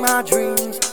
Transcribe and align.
my 0.00 0.22
dreams. 0.22 0.89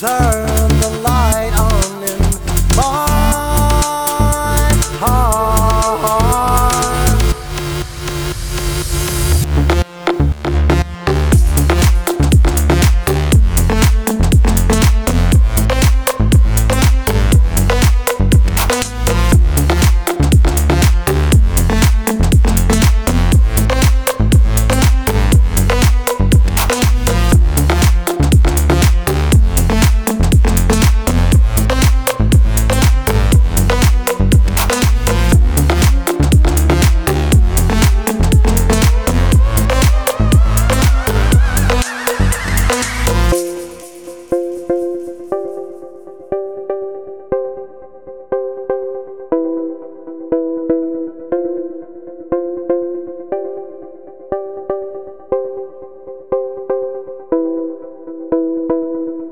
Turn. 0.00 0.29